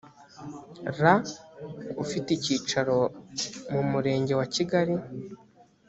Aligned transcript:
raa 0.99 1.23
ufite 2.03 2.29
icyicaro 2.33 2.97
mu 3.71 3.81
murenge 3.91 4.33
wa 4.39 4.45
kigali 4.53 4.95